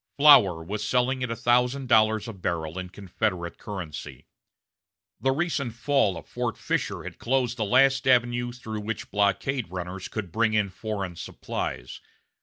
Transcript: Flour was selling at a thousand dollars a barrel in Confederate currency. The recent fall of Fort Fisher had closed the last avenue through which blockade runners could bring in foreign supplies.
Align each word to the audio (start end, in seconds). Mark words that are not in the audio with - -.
Flour 0.17 0.63
was 0.63 0.83
selling 0.83 1.21
at 1.21 1.29
a 1.29 1.35
thousand 1.35 1.87
dollars 1.87 2.27
a 2.27 2.33
barrel 2.33 2.79
in 2.79 2.89
Confederate 2.89 3.59
currency. 3.59 4.25
The 5.19 5.31
recent 5.31 5.73
fall 5.75 6.17
of 6.17 6.25
Fort 6.25 6.57
Fisher 6.57 7.03
had 7.03 7.19
closed 7.19 7.55
the 7.55 7.65
last 7.65 8.07
avenue 8.07 8.51
through 8.51 8.81
which 8.81 9.11
blockade 9.11 9.69
runners 9.69 10.07
could 10.07 10.31
bring 10.31 10.55
in 10.55 10.71
foreign 10.71 11.17
supplies. 11.17 12.01